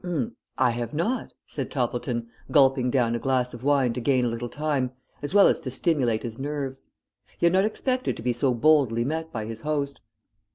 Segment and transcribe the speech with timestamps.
[0.57, 4.49] "I have not," said Toppleton, gulping down a glass of wine to gain a little
[4.49, 6.85] time as well as to stimulate his nerves.
[7.37, 10.01] He had not expected to be so boldly met by his host.